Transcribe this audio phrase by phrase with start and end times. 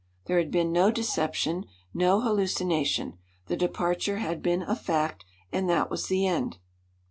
[0.25, 5.91] There had been no deception; no hallucination the departure had been a fact; and that
[5.91, 6.57] was the end.